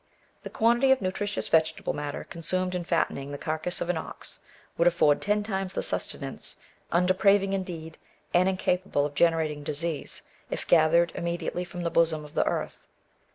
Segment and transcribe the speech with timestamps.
[0.41, 4.39] The quantity of nutritious vegetable matter consumed in fattening the carcase of an ox,
[4.75, 6.57] would afford ten times the sustenance,
[6.91, 7.99] imdepraving indeed,
[8.33, 12.87] and incapable of generating disease, if gathered immediately from the bosom of ihe earth.